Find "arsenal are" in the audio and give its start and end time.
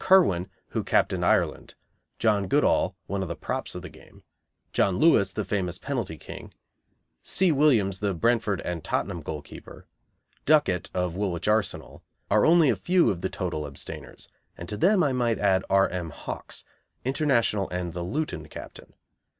11.46-12.44